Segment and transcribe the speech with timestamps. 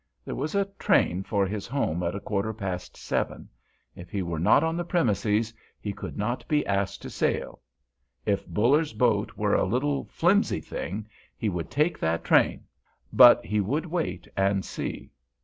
[0.25, 3.47] There was a train for his home at a quarter past seven;
[3.95, 7.61] if he were not on the premises he could not be asked to sail.
[8.25, 13.85] If Buller's boat were a little, flimsy thing, he would take that train—but he would
[13.85, 15.11] wait and see.